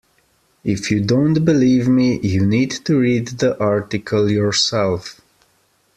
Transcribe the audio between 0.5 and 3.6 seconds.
If you don't believe me, you need to read the